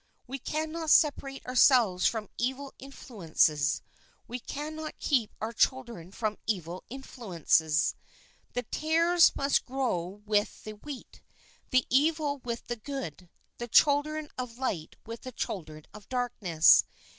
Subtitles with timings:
[0.25, 3.81] We cannot separate ourselves from evil influ ences;
[4.27, 7.93] we cannot keep our children from evil influences.
[8.53, 11.21] The tares must grow with the wheat,
[11.69, 13.29] the evil with the good,
[13.59, 16.83] the children of light with the children of darkness.